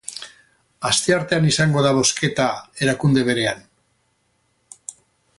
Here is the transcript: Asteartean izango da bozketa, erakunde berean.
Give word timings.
Asteartean 0.89 1.43
izango 1.49 1.83
da 1.87 1.91
bozketa, 1.97 2.47
erakunde 2.85 3.25
berean. 3.27 3.61